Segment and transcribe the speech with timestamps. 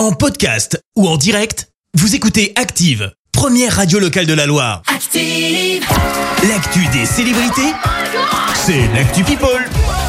[0.00, 4.80] En podcast ou en direct, vous écoutez Active, première radio locale de la Loire.
[4.86, 5.84] Active.
[6.48, 7.74] L'actu des célébrités,
[8.54, 9.62] c'est l'actu People.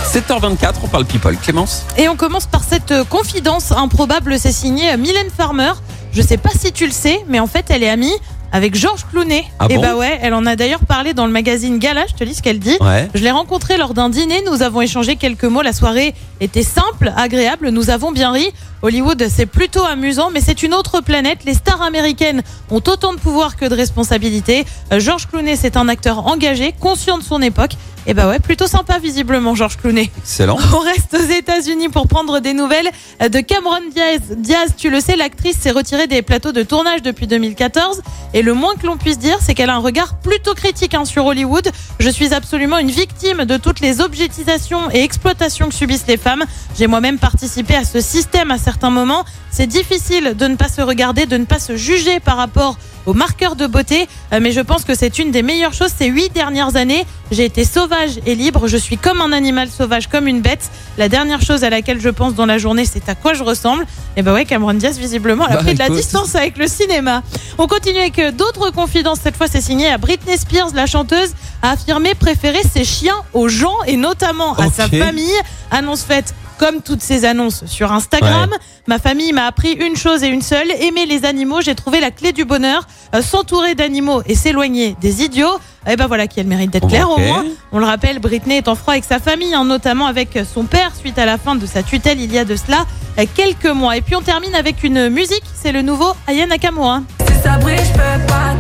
[0.10, 1.36] 7h24, on parle people.
[1.36, 5.74] Clémence Et on commence par cette euh, confidence improbable, c'est signé Mylène Farmer.
[6.14, 8.16] Je sais pas si tu le sais, mais en fait, elle est amie
[8.52, 9.46] avec Georges Clounet.
[9.60, 12.14] Ah et bon bah ouais, elle en a d'ailleurs parlé dans le magazine Gala, je
[12.14, 12.78] te lis ce qu'elle dit.
[12.82, 13.10] Ouais.
[13.14, 17.12] Je l'ai rencontré lors d'un dîner, nous avons échangé quelques mots, la soirée était simple,
[17.16, 18.48] agréable, nous avons bien ri.
[18.82, 21.46] Hollywood, c'est plutôt amusant, mais c'est une autre planète.
[21.46, 24.66] Les stars américaines ont autant de pouvoir que de responsabilités.
[24.92, 27.74] Euh, Georges Clooney, c'est un acteur engagé, conscient de son époque.
[28.08, 30.10] Et bah ouais, plutôt sympa visiblement, Georges Clooney.
[30.18, 30.58] Excellent.
[30.74, 34.22] On reste aux États-Unis pour prendre des nouvelles de Cameron Diaz.
[34.38, 38.02] Diaz, tu le sais, l'actrice s'est retirée des plateaux de tournage depuis 2014.
[38.34, 41.06] Et le moins que l'on puisse dire, c'est qu'elle a un regard plutôt critique hein,
[41.06, 41.70] sur Hollywood.
[42.00, 46.44] Je suis absolument une victime de toutes les objectisations et exploitations que subissent les femmes.
[46.78, 49.26] J'ai moi-même participé à ce système à certains moments.
[49.52, 53.14] C'est difficile de ne pas se regarder, de ne pas se juger par rapport aux
[53.14, 56.32] marqueurs de beauté, Euh, mais je pense que c'est une des meilleures choses ces huit
[56.34, 57.06] dernières années.
[57.32, 60.70] J'ai été sauvage et libre, je suis comme un animal sauvage, comme une bête.
[60.98, 63.86] La dernière chose à laquelle je pense dans la journée, c'est à quoi je ressemble.
[64.18, 65.98] Et bah ouais, Cameron Diaz, visiblement, elle a Bah, pris de la écoute.
[65.98, 67.24] distance avec le cinéma.
[67.58, 69.20] On continue avec euh, d'autres confidences.
[69.24, 73.50] Cette fois, c'est signé à Britney Spears, la chanteuse, a affirmé préférer ses chiens aux
[73.50, 75.32] gens et notamment à sa famille.
[75.72, 78.52] Annonce faite comme toutes ces annonces sur Instagram.
[78.88, 81.60] Ma famille m'a appris une chose et une seule, aimer les animaux.
[81.62, 85.60] J'ai trouvé la clé du bonheur, Euh, s'entourer d'animaux et s'éloigner des idiots.
[85.90, 87.44] Et ben voilà qui a le mérite d'être clair au moins.
[87.74, 90.92] On le rappelle, Britney est en froid avec sa famille, hein, notamment avec son père
[90.96, 92.86] suite à la fin de sa tutelle il y a de cela
[93.20, 93.98] euh, quelques mois.
[93.98, 97.02] Et puis on termine avec une musique, c'est le nouveau Aya Nakamura.
[97.28, 98.51] Si ça brille, je peux pas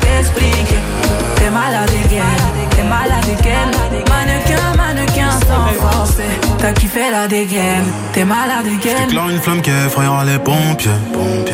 [6.72, 6.74] forcer.
[6.74, 7.84] T'as kiffé la dégaine,
[8.14, 8.96] t'es malade again.
[9.08, 10.92] J'éclaire une flamme qui effrayera les pompiers.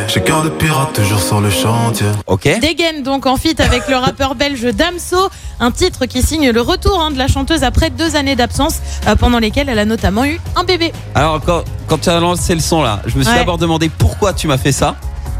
[0.07, 2.07] J'ai cœur de pirate toujours sur le chantier.
[2.27, 2.47] Ok.
[2.61, 5.29] Dégaine donc en feat avec le rappeur belge Damso,
[5.59, 8.75] un titre qui signe le retour hein, de la chanteuse après deux années d'absence
[9.07, 10.91] euh, pendant lesquelles elle a notamment eu un bébé.
[11.15, 13.39] Alors, quand, quand tu as lancé le son là, je me suis Ouais.
[13.39, 14.95] d'abord demandé pourquoi tu m'as fait ça.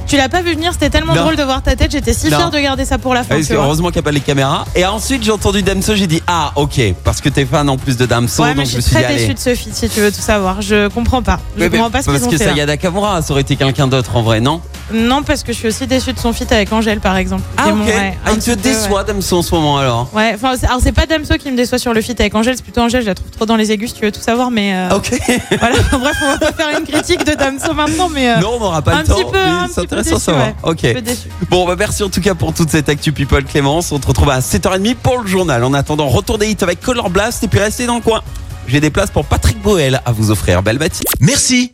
[0.07, 1.22] Tu l'as pas vu venir, c'était tellement Non.
[1.23, 3.35] drôle de voir ta tête, j'étais si fière de garder ça pour la fin.
[3.35, 4.66] Parce que heureusement qu'il n'y a pas les caméras.
[4.75, 6.79] Et ensuite, j'ai entendu Damso, j'ai dit Ah, ok.
[7.03, 8.41] Parce que t'es fan en plus de Damso.
[8.44, 9.90] Ouais, mais donc je je suis me suis dit très déçue de ce feat si
[9.90, 10.62] tu veux tout savoir.
[10.62, 11.40] Je comprends pas.
[11.57, 12.44] Je mais comprends pas ce parce qu'ils ont que fait.
[12.45, 12.57] ça là.
[12.57, 14.62] y a Nakamura, ça aurait été quelqu'un d'autre en vrai, non?
[14.93, 17.43] Non, parce que je suis aussi déçue de son feat avec Angèle par exemple.
[17.57, 17.85] Ah, ok.
[17.85, 20.93] ouais, ah, il te peu, déçoit Damso en ce moment alors Ouais, enfin, alors c'est
[20.93, 23.15] pas Damso qui me déçoit sur le feat avec Angèle, c'est plutôt Angèle, je la
[23.15, 25.11] trouve trop dans les aigus, si tu veux tout savoir, mais euh, Ok.
[25.59, 25.75] voilà.
[25.91, 28.81] Bref, on va pas faire une critique de Damso maintenant, mais euh, non, on n'aura
[28.81, 29.15] pas un le temps.
[29.15, 30.45] petit peu, un c'est petit peu intéressant déçu, savoir.
[30.47, 30.55] ouais.
[30.63, 30.83] Ok.
[30.85, 31.29] un peu déçue.
[31.49, 33.91] Bon, bah merci en tout cas pour toute cette actu people Clémence.
[33.91, 35.63] On te retrouve à 7h30 pour le journal.
[35.63, 38.21] En attendant, retour des hits avec Color Blast et puis restez dans le coin.
[38.67, 40.61] J'ai des places pour Patrick Boel à vous offrir.
[40.61, 41.05] Belle matinée.
[41.21, 41.73] Merci,